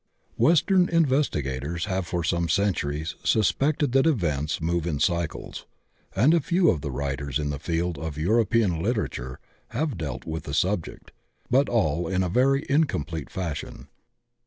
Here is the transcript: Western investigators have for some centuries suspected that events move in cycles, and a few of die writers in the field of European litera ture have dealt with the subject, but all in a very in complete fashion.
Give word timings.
Western 0.39 0.89
investigators 0.89 1.85
have 1.85 2.07
for 2.07 2.23
some 2.23 2.49
centuries 2.49 3.13
suspected 3.23 3.91
that 3.91 4.07
events 4.07 4.59
move 4.59 4.87
in 4.87 4.99
cycles, 4.99 5.67
and 6.15 6.33
a 6.33 6.39
few 6.39 6.71
of 6.71 6.81
die 6.81 6.89
writers 6.89 7.37
in 7.37 7.51
the 7.51 7.59
field 7.59 7.99
of 7.99 8.17
European 8.17 8.81
litera 8.81 9.07
ture 9.07 9.39
have 9.67 9.99
dealt 9.99 10.25
with 10.25 10.45
the 10.45 10.55
subject, 10.55 11.11
but 11.51 11.69
all 11.69 12.07
in 12.07 12.23
a 12.23 12.29
very 12.29 12.63
in 12.63 12.85
complete 12.85 13.29
fashion. 13.29 13.89